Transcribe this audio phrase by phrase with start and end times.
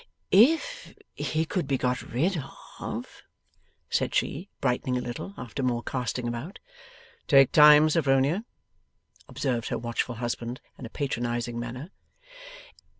[0.31, 2.35] 'If he could be got rid
[2.79, 3.21] of?'
[3.87, 6.57] said she, brightening a little, after more casting about.
[7.27, 8.43] 'Take time, Sophronia,'
[9.29, 11.91] observed her watchful husband, in a patronizing manner.